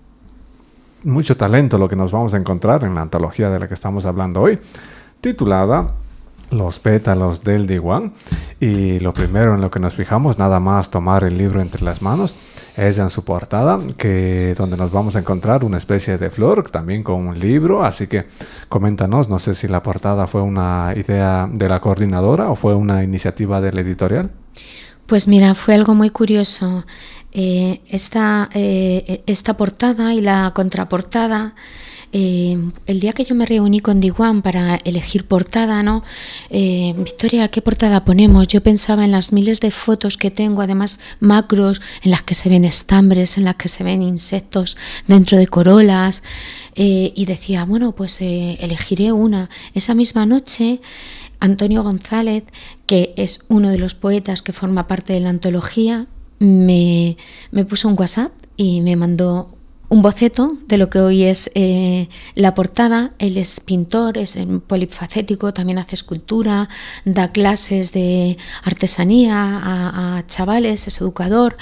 mucho 1.04 1.37
talento 1.37 1.78
lo 1.78 1.88
que 1.88 1.97
nos 1.97 2.12
vamos 2.12 2.32
a 2.32 2.37
encontrar 2.37 2.85
en 2.85 2.94
la 2.94 3.00
antología 3.02 3.50
de 3.50 3.59
la 3.59 3.66
que 3.66 3.75
estamos 3.75 4.06
hablando 4.06 4.40
hoy, 4.40 4.61
titulada 5.21 5.94
Los 6.52 6.78
pétalos 6.78 7.42
del 7.42 7.66
Diwan. 7.66 8.12
Y 8.61 9.00
lo 9.00 9.12
primero 9.12 9.54
en 9.54 9.61
lo 9.61 9.71
que 9.71 9.80
nos 9.80 9.94
fijamos, 9.94 10.38
nada 10.38 10.61
más 10.61 10.90
tomar 10.90 11.25
el 11.25 11.37
libro 11.37 11.61
entre 11.61 11.82
las 11.82 12.02
manos, 12.02 12.35
es 12.76 12.99
en 12.99 13.11
su 13.11 13.25
portada, 13.25 13.80
que 13.97 14.54
donde 14.56 14.76
nos 14.76 14.92
vamos 14.92 15.16
a 15.16 15.18
encontrar 15.18 15.64
una 15.64 15.78
especie 15.78 16.18
de 16.18 16.30
flor, 16.30 16.71
también 16.71 17.02
con 17.02 17.26
un 17.26 17.38
libro. 17.38 17.85
Así 17.85 18.06
que 18.06 18.26
coméntanos, 18.68 19.28
no 19.28 19.38
sé 19.38 19.54
si 19.54 19.66
la 19.66 19.82
portada 19.82 20.26
fue 20.26 20.42
una 20.42 20.92
idea 20.94 21.49
de 21.50 21.68
la 21.68 21.80
coordinadora 21.80 22.50
o 22.50 22.54
fue 22.54 22.75
una 22.75 23.02
iniciativa 23.02 23.61
del 23.61 23.78
editorial. 23.78 24.30
Pues 25.06 25.26
mira, 25.26 25.54
fue 25.54 25.75
algo 25.75 25.94
muy 25.94 26.11
curioso. 26.11 26.85
Eh, 27.32 27.80
esta, 27.88 28.50
eh, 28.52 29.23
esta, 29.26 29.56
portada 29.56 30.12
y 30.12 30.21
la 30.21 30.52
contraportada, 30.54 31.54
eh, 32.12 32.59
el 32.87 33.00
día 33.00 33.12
que 33.12 33.25
yo 33.25 33.35
me 33.35 33.47
reuní 33.47 33.81
con 33.81 34.00
Diguan 34.00 34.42
para 34.42 34.76
elegir 34.76 35.26
portada, 35.26 35.83
¿no? 35.83 36.02
Victoria, 36.50 37.49
¿qué 37.49 37.62
portada 37.62 38.04
ponemos? 38.04 38.49
Yo 38.49 38.62
pensaba 38.62 39.04
en 39.04 39.12
las 39.12 39.33
miles 39.33 39.61
de 39.61 39.71
fotos 39.71 40.16
que 40.16 40.31
tengo, 40.31 40.62
además 40.62 41.00
macros, 41.21 41.81
en 42.02 42.11
las 42.11 42.23
que 42.23 42.35
se 42.35 42.49
ven 42.49 42.64
estambres, 42.64 43.38
en 43.38 43.45
las 43.45 43.57
que 43.57 43.69
se 43.69 43.85
ven 43.85 44.02
insectos 44.02 44.76
dentro 45.07 45.38
de 45.38 45.47
corolas, 45.47 46.23
y 46.75 47.25
decía, 47.26 47.64
bueno, 47.64 47.92
pues 47.92 48.21
elegiré 48.21 49.12
una. 49.12 49.50
Esa 49.75 49.95
misma 49.95 50.26
noche 50.26 50.81
Antonio 51.42 51.83
González, 51.83 52.45
que 52.87 53.14
es 53.16 53.40
uno 53.49 53.71
de 53.71 53.78
los 53.78 53.97
poetas 53.97 54.42
que 54.42 54.52
forma 54.52 54.87
parte 54.87 55.12
de 55.12 55.19
la 55.19 55.31
antología, 55.31 56.07
me, 56.38 57.16
puso 57.69 57.88
un 57.88 57.99
WhatsApp 57.99 58.31
y 58.57 58.81
me 58.81 58.95
mandó 58.95 59.57
un 59.92 60.00
boceto 60.00 60.56
de 60.68 60.78
lo 60.78 60.88
que 60.88 61.00
hoy 61.00 61.25
es 61.25 61.50
eh, 61.54 62.08
la 62.34 62.54
portada. 62.54 63.12
Él 63.18 63.37
es 63.37 63.61
pintor, 63.61 64.16
es 64.16 64.38
polifacético, 64.66 65.52
también 65.52 65.78
hace 65.78 65.96
escultura, 65.96 66.70
da 67.04 67.30
clases 67.30 67.92
de 67.92 68.38
artesanía 68.64 69.34
a, 69.37 70.25
chavales, 70.28 70.87
es 70.87 70.99
educador. 71.02 71.58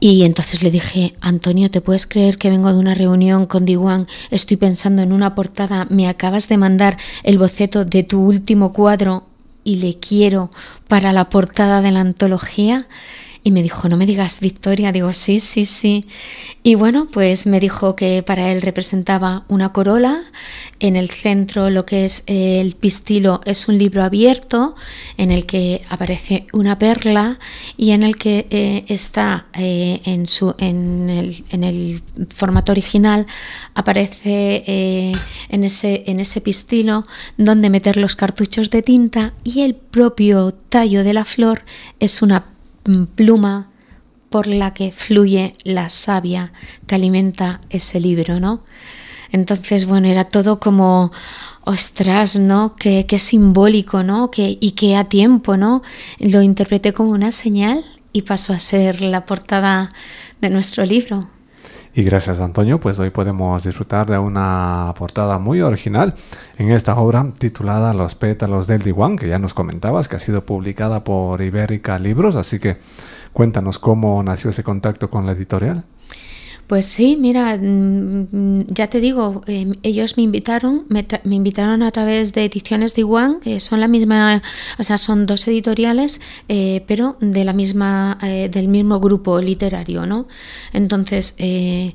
Y 0.00 0.22
entonces 0.22 0.62
le 0.62 0.70
dije, 0.70 1.14
Antonio, 1.20 1.70
¿te 1.70 1.82
puedes 1.82 2.06
creer 2.06 2.36
que 2.36 2.48
vengo 2.48 2.72
de 2.72 2.78
una 2.78 2.94
reunión 2.94 3.44
con 3.44 3.66
Diwan? 3.66 4.06
Estoy 4.30 4.56
pensando 4.56 5.02
en 5.02 5.12
una 5.12 5.34
portada, 5.34 5.86
me 5.90 6.08
acabas 6.08 6.48
de 6.48 6.56
mandar 6.56 6.96
el 7.22 7.36
boceto 7.36 7.84
de 7.84 8.02
tu 8.02 8.18
último 8.20 8.72
cuadro 8.72 9.26
y 9.62 9.76
le 9.76 9.98
quiero 9.98 10.50
para 10.88 11.12
la 11.12 11.28
portada 11.28 11.82
de 11.82 11.90
la 11.90 12.00
antología. 12.00 12.88
Y 13.48 13.50
me 13.50 13.62
dijo, 13.62 13.88
no 13.88 13.96
me 13.96 14.04
digas 14.04 14.40
Victoria, 14.40 14.92
digo, 14.92 15.10
sí, 15.14 15.40
sí, 15.40 15.64
sí. 15.64 16.04
Y 16.62 16.74
bueno, 16.74 17.06
pues 17.10 17.46
me 17.46 17.60
dijo 17.60 17.96
que 17.96 18.22
para 18.22 18.52
él 18.52 18.60
representaba 18.60 19.46
una 19.48 19.72
corola, 19.72 20.24
en 20.80 20.96
el 20.96 21.08
centro 21.08 21.70
lo 21.70 21.86
que 21.86 22.04
es 22.04 22.24
el 22.26 22.76
pistilo 22.76 23.40
es 23.46 23.66
un 23.66 23.78
libro 23.78 24.04
abierto 24.04 24.74
en 25.16 25.30
el 25.30 25.46
que 25.46 25.80
aparece 25.88 26.46
una 26.52 26.78
perla 26.78 27.38
y 27.78 27.92
en 27.92 28.02
el 28.02 28.16
que 28.16 28.46
eh, 28.50 28.84
está 28.88 29.46
eh, 29.54 30.02
en, 30.04 30.28
su, 30.28 30.54
en, 30.58 31.08
el, 31.08 31.44
en, 31.48 31.64
el, 31.64 32.02
formato 32.28 32.72
original 32.72 33.26
aparece 33.72 34.62
eh, 34.66 35.12
en, 35.48 35.64
ese, 35.64 36.04
en 36.06 36.20
ese 36.20 36.42
pistilo 36.42 37.06
donde 37.38 37.70
meter 37.70 37.96
los 37.96 38.14
cartuchos 38.14 38.68
de 38.68 38.82
tinta 38.82 39.32
y 39.42 39.62
el 39.62 39.74
propio 39.74 40.52
tallo 40.52 41.02
de 41.02 41.14
la 41.14 41.24
flor 41.24 41.62
es 41.98 42.20
una 42.20 42.57
pluma 43.14 43.68
por 44.30 44.46
la 44.46 44.74
que 44.74 44.92
fluye 44.92 45.54
la 45.64 45.88
savia 45.88 46.52
que 46.86 46.94
alimenta 46.94 47.60
ese 47.70 48.00
libro, 48.00 48.40
¿no? 48.40 48.62
Entonces, 49.30 49.84
bueno, 49.84 50.08
era 50.08 50.24
todo 50.24 50.58
como, 50.58 51.12
ostras, 51.64 52.36
¿no? 52.36 52.76
Qué, 52.76 53.06
simbólico, 53.18 54.02
¿no? 54.02 54.30
Que, 54.30 54.56
y 54.60 54.72
qué 54.72 54.96
a 54.96 55.04
tiempo, 55.04 55.56
¿no? 55.56 55.82
Lo 56.18 56.42
interpreté 56.42 56.92
como 56.92 57.10
una 57.10 57.32
señal 57.32 57.84
y 58.12 58.22
pasó 58.22 58.52
a 58.52 58.58
ser 58.58 59.02
la 59.02 59.26
portada 59.26 59.92
de 60.40 60.50
nuestro 60.50 60.84
libro. 60.84 61.28
Y 61.94 62.02
gracias 62.04 62.38
Antonio, 62.38 62.78
pues 62.78 62.98
hoy 62.98 63.10
podemos 63.10 63.64
disfrutar 63.64 64.08
de 64.08 64.18
una 64.18 64.94
portada 64.96 65.38
muy 65.38 65.62
original 65.62 66.14
en 66.58 66.70
esta 66.70 66.96
obra 66.96 67.26
titulada 67.38 67.94
Los 67.94 68.14
pétalos 68.14 68.66
del 68.66 68.82
Diwan, 68.82 69.16
que 69.16 69.28
ya 69.28 69.38
nos 69.38 69.54
comentabas 69.54 70.06
que 70.06 70.16
ha 70.16 70.20
sido 70.20 70.44
publicada 70.44 71.02
por 71.02 71.40
Ibérica 71.40 71.98
Libros, 71.98 72.36
así 72.36 72.58
que 72.60 72.76
cuéntanos 73.32 73.78
cómo 73.78 74.22
nació 74.22 74.50
ese 74.50 74.62
contacto 74.62 75.10
con 75.10 75.26
la 75.26 75.32
editorial. 75.32 75.84
Pues 76.68 76.84
sí, 76.84 77.16
mira, 77.16 77.56
mm, 77.56 78.66
ya 78.68 78.88
te 78.88 79.00
digo, 79.00 79.42
em, 79.46 79.76
ellos 79.82 80.18
me 80.18 80.22
invitaron, 80.22 80.84
me, 80.90 81.06
invitaron 81.34 81.82
a 81.82 81.90
través 81.92 82.34
de 82.34 82.44
Ediciones 82.44 82.94
de 82.94 83.00
Iguan, 83.00 83.40
que 83.40 83.58
son 83.58 83.80
la 83.80 83.88
misma, 83.88 84.42
o 84.78 84.82
sea, 84.82 84.98
son 84.98 85.24
dos 85.24 85.48
editoriales, 85.48 86.20
eh, 86.48 86.84
pero 86.86 87.16
de 87.20 87.44
la 87.46 87.54
misma, 87.54 88.18
eh, 88.22 88.50
del 88.52 88.68
mismo 88.68 89.00
grupo 89.00 89.40
literario, 89.40 90.04
¿no? 90.04 90.28
Entonces, 90.74 91.34
eh, 91.38 91.94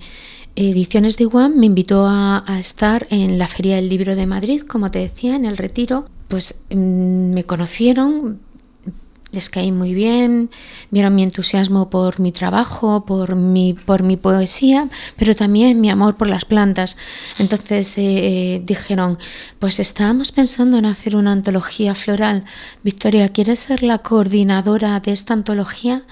Ediciones 0.56 1.18
de 1.18 1.26
Iguan 1.26 1.56
me 1.60 1.68
invitó 1.68 2.08
a, 2.08 2.44
estar 2.60 3.08
en 3.12 3.38
la 3.38 3.48
Feria 3.48 3.76
del 3.76 3.90
Libro 3.90 4.16
de 4.16 4.26
Madrid, 4.26 4.62
como 4.62 4.90
te 4.92 5.00
decía, 5.00 5.36
en 5.36 5.46
el 5.46 5.58
Retiro. 5.58 6.06
Pues 6.30 6.56
mm, 6.72 7.34
me 7.34 7.44
conocieron, 7.44 8.40
les 9.34 9.50
caí 9.50 9.72
muy 9.72 9.96
bien, 9.96 10.52
vieron 10.92 11.16
mi 11.16 11.24
entusiasmo 11.24 11.90
por 11.90 12.20
mi 12.20 12.32
trabajo, 12.32 13.04
por 13.04 13.36
mi, 13.36 13.74
por 13.74 14.04
mi 14.04 14.16
poesía, 14.16 14.90
pero 15.18 15.36
también 15.36 15.82
mi 15.82 15.90
amor 15.90 16.16
por 16.18 16.30
las 16.30 16.46
plantas. 16.46 16.98
Entonces 17.40 17.94
eh, 17.98 18.62
dijeron, 18.64 19.18
pues 19.58 19.80
estábamos 19.80 20.32
pensando 20.32 20.78
en 20.78 20.86
hacer 20.86 21.16
una 21.16 21.32
antología 21.32 21.96
floral. 21.96 22.46
Victoria, 22.84 23.30
¿quieres 23.30 23.60
ser 23.60 23.82
la 23.82 23.98
coordinadora 23.98 25.00
de 25.00 25.12
esta 25.12 25.34
antología? 25.34 26.04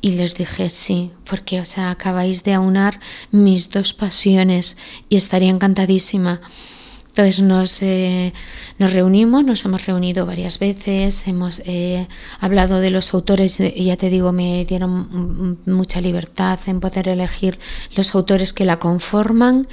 Y 0.00 0.12
les 0.12 0.36
dije 0.36 0.70
sí, 0.70 1.10
porque 1.28 1.60
o 1.60 1.64
acabáis 1.82 2.44
de 2.44 2.54
aunar 2.54 3.00
mis 3.32 3.70
dos 3.70 3.92
pasiones 3.92 4.76
y 5.08 5.16
estaría 5.16 5.50
encantadísima. 5.50 6.40
Entonces 7.18 7.42
nos, 7.42 7.82
eh, 7.82 8.32
nos 8.78 8.92
reunimos, 8.92 9.44
nos 9.44 9.64
hemos 9.64 9.86
reunido 9.86 10.24
varias 10.24 10.60
veces, 10.60 11.26
hemos 11.26 11.60
eh, 11.64 12.06
hablado 12.38 12.78
de 12.78 12.92
los 12.92 13.12
autores, 13.12 13.58
y 13.58 13.86
ya 13.86 13.96
te 13.96 14.08
digo, 14.08 14.30
me 14.30 14.64
dieron 14.64 15.58
mucha 15.66 16.00
libertad 16.00 16.60
en 16.66 16.78
poder 16.78 17.08
elegir 17.08 17.58
los 17.96 18.14
autores 18.14 18.52
que 18.52 18.64
la 18.64 18.78
conforman. 18.78 19.66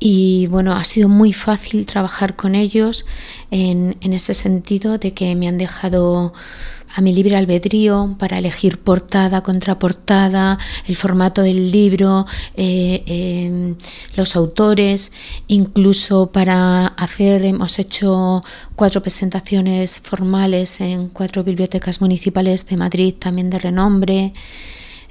Y 0.00 0.48
bueno, 0.48 0.72
ha 0.72 0.82
sido 0.82 1.08
muy 1.08 1.32
fácil 1.32 1.86
trabajar 1.86 2.34
con 2.34 2.56
ellos 2.56 3.06
en, 3.52 3.96
en 4.00 4.12
ese 4.12 4.34
sentido 4.34 4.98
de 4.98 5.14
que 5.14 5.36
me 5.36 5.46
han 5.46 5.58
dejado 5.58 6.32
a 6.94 7.00
mi 7.00 7.14
libre 7.14 7.36
albedrío 7.36 8.14
para 8.18 8.38
elegir 8.38 8.78
portada, 8.78 9.42
contraportada, 9.42 10.58
el 10.86 10.96
formato 10.96 11.42
del 11.42 11.70
libro, 11.70 12.26
eh, 12.56 13.02
em, 13.06 13.76
los 14.16 14.36
autores, 14.36 15.12
incluso 15.48 16.30
para 16.30 16.86
hacer, 16.86 17.44
hemos 17.44 17.78
hecho 17.78 18.44
cuatro 18.76 19.02
presentaciones 19.02 20.00
formales 20.00 20.80
en 20.80 21.08
cuatro 21.08 21.42
bibliotecas 21.42 22.00
municipales 22.00 22.66
de 22.66 22.76
Madrid, 22.76 23.14
también 23.18 23.50
de 23.50 23.58
renombre. 23.58 24.32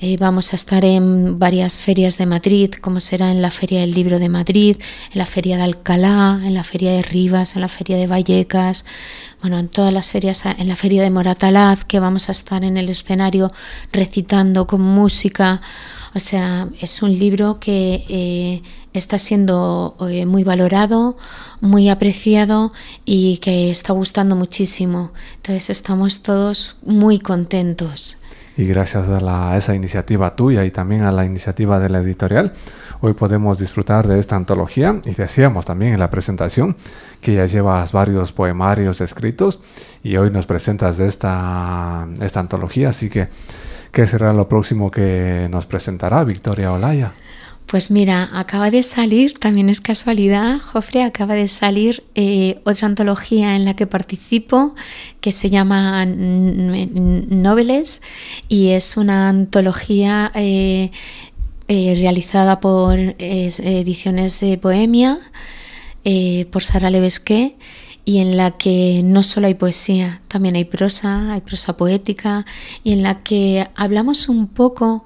Eh, 0.06 0.18
vamos 0.20 0.52
a 0.52 0.58
estar 0.58 0.84
en 0.84 1.40
varias 1.40 1.78
ferias 1.78 2.18
de 2.18 2.26
Madrid, 2.26 2.74
como 2.82 3.00
será 3.00 3.32
en 3.32 3.42
la 3.42 3.52
Feria 3.52 3.80
del 3.80 3.92
Libro 3.92 4.20
de 4.20 4.28
Madrid, 4.28 4.76
en 5.14 5.18
la 5.18 5.26
Feria 5.26 5.56
de 5.56 5.64
Alcalá, 5.64 6.42
en 6.44 6.54
la 6.54 6.66
Feria 6.66 6.92
de 6.92 7.04
Rivas, 7.04 7.56
en 7.56 7.62
la 7.62 7.70
Feria 7.70 7.96
de 7.96 8.06
Vallecas, 8.06 8.84
bueno, 9.40 9.58
en 9.60 9.70
todas 9.70 9.94
las 9.94 10.10
ferias, 10.10 10.44
en 10.46 10.68
la 10.68 10.76
Feria 10.76 11.02
de 11.04 11.10
Moratalaz, 11.10 11.86
que 11.86 12.02
vamos 12.02 12.28
a 12.28 12.34
estar 12.34 12.66
en 12.66 12.76
el 12.76 12.90
escenario 12.90 13.54
recitando 13.94 14.68
con 14.68 14.82
música. 14.82 15.62
O 16.14 16.20
sea, 16.20 16.68
es 16.82 17.02
un 17.02 17.18
libro 17.18 17.62
que 17.62 18.04
eh, 18.10 18.62
está 18.92 19.18
siendo 19.18 19.96
eh, 20.10 20.26
muy 20.26 20.44
valorado, 20.44 21.16
muy 21.62 21.88
apreciado 21.88 22.74
y 23.06 23.38
que 23.38 23.72
está 23.72 23.94
gustando 23.94 24.36
muchísimo. 24.36 25.14
Entonces 25.38 25.70
estamos 25.70 26.24
todos 26.24 26.76
muy 26.84 27.20
contentos. 27.20 28.18
Y 28.56 28.68
gracias 28.68 29.08
a, 29.10 29.58
esa 29.58 29.74
iniciativa 29.74 30.36
tuya 30.36 30.64
y 30.64 30.72
también 30.72 31.04
a 31.04 31.12
la 31.12 31.26
iniciativa 31.26 31.80
de 31.80 31.90
la 31.90 32.00
editorial, 32.00 32.54
hoy 33.02 33.14
podemos 33.14 33.58
disfrutar 33.58 34.08
de 34.08 34.20
esta 34.20 34.36
antología. 34.36 35.00
Y 35.06 35.16
decíamos 35.16 35.66
también 35.66 35.94
en 35.94 36.00
la 36.00 36.12
presentación 36.12 36.76
que 37.20 37.34
ya 37.34 37.48
llevas 37.48 37.92
varios 37.94 38.32
poemarios 38.32 39.02
escritos 39.02 39.60
y 40.04 40.18
hoy 40.18 40.30
nos 40.30 40.46
presentas 40.46 40.98
de 40.98 41.08
esta, 41.08 42.08
esta 42.22 42.40
antología. 42.40 42.90
Así 42.90 43.10
que, 43.10 43.28
¿qué 43.92 44.06
será 44.06 44.34
lo 44.34 44.48
próximo 44.48 44.92
que 44.92 45.48
nos 45.50 45.66
presentará 45.66 46.24
Victoria 46.24 46.72
Olaya? 46.72 47.14
Pues 47.68 47.90
mira, 47.90 48.30
acaba 48.34 48.70
de 48.70 48.84
salir, 48.84 49.40
también 49.40 49.70
es 49.70 49.82
casualidad, 49.82 50.60
Jofre, 50.60 51.04
acaba 51.04 51.34
de 51.34 51.48
salir 51.48 52.04
eh, 52.14 52.60
otra 52.66 52.88
antología 52.88 53.56
en 53.56 53.66
la 53.66 53.76
que 53.76 53.88
participo 53.88 54.76
que 55.22 55.32
se 55.32 55.50
llama 55.50 56.06
Noveles 56.06 58.02
y 58.48 58.70
es 58.70 58.96
una 58.96 59.30
antología 59.30 60.32
eh, 60.36 60.92
eh, 61.68 61.96
realizada 62.00 62.60
por 62.60 63.00
Ediciones 63.00 64.40
de 64.40 64.58
Bohemia, 64.58 65.20
por 66.52 66.64
Sara 66.64 66.90
Levesque 66.90 67.56
y 68.06 68.20
en 68.20 68.36
la 68.38 68.52
que 68.52 69.02
no 69.04 69.24
solo 69.24 69.48
hay 69.48 69.54
poesía, 69.54 70.22
también 70.28 70.56
hay 70.56 70.66
prosa, 70.66 71.34
hay 71.34 71.42
prosa 71.42 71.78
poética 71.78 72.46
y 72.84 72.92
en 72.92 73.04
la 73.04 73.24
que 73.24 73.68
hablamos 73.76 74.28
un 74.28 74.48
poco 74.48 75.06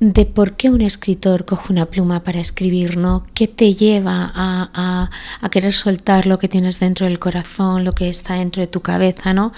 de 0.00 0.24
por 0.24 0.54
qué 0.54 0.70
un 0.70 0.80
escritor 0.80 1.44
coge 1.44 1.70
una 1.70 1.84
pluma 1.84 2.22
para 2.22 2.40
escribir, 2.40 2.96
¿no? 2.96 3.22
¿Qué 3.34 3.46
te 3.46 3.74
lleva 3.74 4.32
a, 4.34 5.10
querer 5.50 5.74
soltar 5.74 6.26
lo 6.26 6.38
que 6.38 6.48
tienes 6.48 6.80
dentro 6.80 7.06
del 7.06 7.18
corazón, 7.18 7.84
lo 7.84 7.92
que 7.92 8.08
está 8.08 8.34
dentro 8.34 8.62
de 8.62 8.66
tu 8.66 8.80
cabeza, 8.80 9.34
¿no? 9.34 9.52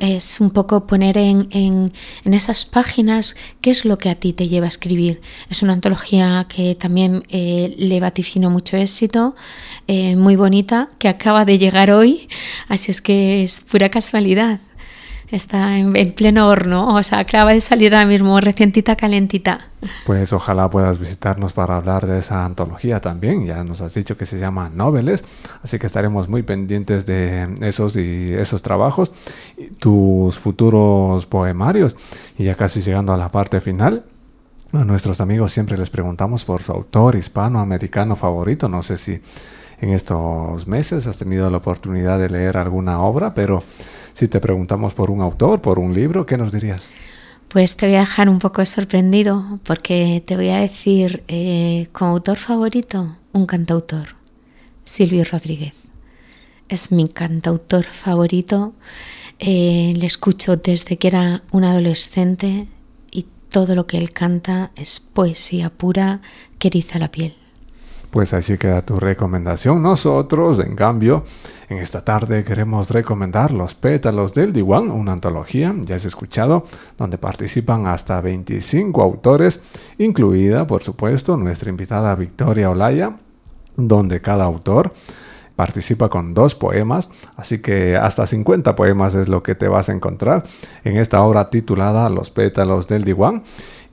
Es 0.00 0.40
un 0.40 0.50
poco 0.50 0.86
poner 0.86 1.16
en, 1.16 1.92
esas 2.24 2.66
páginas 2.66 3.36
qué 3.62 3.70
es 3.70 3.86
lo 3.86 3.96
que 3.96 4.10
a 4.10 4.16
ti 4.16 4.34
te 4.34 4.48
lleva 4.48 4.66
a 4.66 4.68
escribir. 4.68 5.22
Es 5.48 5.62
una 5.62 5.72
antología 5.72 6.46
que 6.48 6.74
también 6.74 7.24
eh, 7.30 7.74
le 7.78 8.00
vaticino 8.00 8.50
mucho 8.50 8.76
éxito, 8.76 9.34
eh, 9.86 10.14
muy 10.14 10.36
bonita, 10.36 10.90
que 10.98 11.08
acaba 11.08 11.46
de 11.46 11.58
llegar 11.58 11.90
hoy, 11.90 12.28
así 12.68 12.90
es 12.90 13.00
que 13.00 13.42
es 13.44 13.62
pura 13.62 13.88
casualidad. 13.88 14.60
Está 15.30 15.78
en, 15.78 16.12
pleno 16.12 16.48
horno, 16.48 16.94
o 16.94 17.02
sea, 17.04 17.20
acaba 17.20 17.52
de 17.52 17.60
salir 17.60 17.94
ahora 17.94 18.06
mismo, 18.06 18.40
recientita, 18.40 18.96
calentita. 18.96 19.68
Pues 20.04 20.32
ojalá 20.32 20.68
puedas 20.68 20.98
visitarnos 20.98 21.52
para 21.52 21.76
hablar 21.76 22.06
de 22.06 22.18
esa 22.18 22.44
antología 22.44 23.00
también. 23.00 23.46
Ya 23.46 23.62
nos 23.62 23.80
has 23.80 23.94
dicho 23.94 24.16
que 24.16 24.26
se 24.26 24.40
llama 24.40 24.70
Noveles, 24.74 25.22
así 25.62 25.78
que 25.78 25.86
estaremos 25.86 26.28
muy 26.28 26.42
pendientes 26.42 27.06
de 27.06 27.48
esos 27.60 27.94
y 27.94 28.32
esos 28.32 28.62
trabajos, 28.62 29.12
tus 29.78 30.38
futuros 30.40 31.26
poemarios. 31.26 31.94
Y 32.36 32.44
ya 32.44 32.56
casi 32.56 32.82
llegando 32.82 33.12
a 33.12 33.16
la 33.16 33.30
parte 33.30 33.60
final, 33.60 34.04
a 34.72 34.84
nuestros 34.84 35.20
amigos 35.20 35.52
siempre 35.52 35.78
les 35.78 35.90
preguntamos 35.90 36.44
por 36.44 36.62
su 36.62 36.72
autor 36.72 37.14
hispanoamericano 37.14 38.16
favorito. 38.16 38.68
No 38.68 38.82
sé 38.82 38.98
si 38.98 39.20
en 39.80 39.90
estos 39.90 40.66
meses 40.66 41.06
has 41.06 41.18
tenido 41.18 41.48
la 41.50 41.58
oportunidad 41.58 42.18
de 42.18 42.30
leer 42.30 42.56
alguna 42.56 43.00
obra, 43.00 43.32
pero 43.32 43.62
si 44.14 44.28
te 44.28 44.40
preguntamos 44.40 44.94
por 44.94 45.10
un 45.10 45.20
autor, 45.20 45.60
por 45.60 45.78
un 45.78 45.94
libro, 45.94 46.26
¿qué 46.26 46.36
nos 46.36 46.52
dirías? 46.52 46.94
Pues 47.48 47.76
te 47.76 47.86
voy 47.86 47.96
a 47.96 48.00
dejar 48.00 48.28
un 48.28 48.38
poco 48.38 48.64
sorprendido 48.64 49.58
porque 49.64 50.22
te 50.24 50.36
voy 50.36 50.50
a 50.50 50.58
decir 50.58 51.24
eh, 51.26 51.88
como 51.90 52.12
autor 52.12 52.36
favorito 52.36 53.16
un 53.32 53.46
cantautor, 53.46 54.14
Silvio 54.84 55.24
Rodríguez. 55.24 55.74
Es 56.68 56.92
mi 56.92 57.08
cantautor 57.08 57.84
favorito. 57.84 58.72
Eh, 59.40 59.94
le 59.96 60.06
escucho 60.06 60.56
desde 60.56 60.96
que 60.96 61.08
era 61.08 61.42
un 61.50 61.64
adolescente 61.64 62.68
y 63.10 63.26
todo 63.48 63.74
lo 63.74 63.86
que 63.86 63.98
él 63.98 64.12
canta 64.12 64.70
es 64.76 65.00
poesía 65.00 65.70
pura 65.70 66.20
que 66.60 66.68
eriza 66.68 67.00
la 67.00 67.10
piel. 67.10 67.34
Pues 68.10 68.34
así 68.34 68.58
queda 68.58 68.84
tu 68.84 68.98
recomendación. 68.98 69.82
Nosotros, 69.82 70.58
en 70.58 70.74
cambio, 70.74 71.22
en 71.68 71.78
esta 71.78 72.04
tarde 72.04 72.42
queremos 72.42 72.90
recomendar 72.90 73.52
Los 73.52 73.76
pétalos 73.76 74.34
del 74.34 74.52
Diwan, 74.52 74.90
una 74.90 75.12
antología, 75.12 75.72
ya 75.82 75.94
has 75.94 76.04
escuchado, 76.04 76.64
donde 76.98 77.18
participan 77.18 77.86
hasta 77.86 78.20
25 78.20 79.00
autores, 79.00 79.62
incluida, 79.98 80.66
por 80.66 80.82
supuesto, 80.82 81.36
nuestra 81.36 81.70
invitada 81.70 82.16
Victoria 82.16 82.70
Olaya, 82.70 83.16
donde 83.76 84.20
cada 84.20 84.44
autor 84.44 84.92
participa 85.60 86.08
con 86.08 86.32
dos 86.32 86.54
poemas, 86.54 87.10
así 87.36 87.58
que 87.58 87.94
hasta 87.94 88.26
50 88.26 88.74
poemas 88.74 89.14
es 89.14 89.28
lo 89.28 89.42
que 89.42 89.54
te 89.54 89.68
vas 89.68 89.90
a 89.90 89.92
encontrar 89.92 90.44
en 90.84 90.96
esta 90.96 91.22
obra 91.22 91.50
titulada 91.50 92.08
Los 92.08 92.30
pétalos 92.30 92.88
del 92.88 93.04
Diwan. 93.04 93.42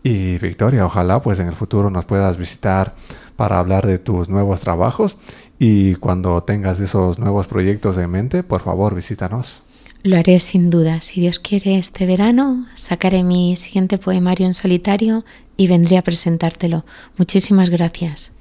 Y 0.08 0.38
Victoria, 0.38 0.86
ojalá 0.86 1.22
pues 1.22 1.38
en 1.40 1.48
el 1.48 1.56
futuro 1.56 1.90
nos 1.90 2.06
puedas 2.06 2.38
visitar 2.38 2.94
para 3.36 3.60
hablar 3.60 3.86
de 3.86 4.00
tus 4.00 4.30
nuevos 4.30 4.62
trabajos 4.62 5.18
y 5.60 5.96
cuando 5.96 6.42
tengas 6.44 6.80
esos 6.80 7.20
nuevos 7.20 7.48
proyectos 7.48 7.98
en 7.98 8.10
mente, 8.10 8.42
por 8.42 8.62
favor 8.62 8.96
visítanos. 8.96 9.64
Lo 10.04 10.16
haré 10.16 10.40
sin 10.40 10.70
duda. 10.70 11.02
Si 11.02 11.20
Dios 11.20 11.40
quiere, 11.40 11.78
este 11.78 12.06
verano 12.06 12.68
sacaré 12.76 13.24
mi 13.24 13.58
siguiente 13.58 13.98
poemario 13.98 14.46
en 14.46 14.54
solitario 14.54 15.26
y 15.58 15.68
vendré 15.68 15.98
a 15.98 16.04
presentártelo. 16.04 16.86
Muchísimas 17.18 17.70
gracias. 17.70 18.32